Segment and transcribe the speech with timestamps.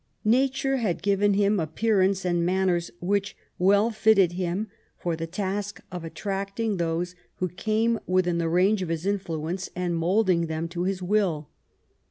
[0.25, 5.79] Nature had given him appearance and man ners which well fitted him for the task
[5.91, 10.85] of attracting those who came within the range of his influence and moulding them to
[10.85, 11.49] his will.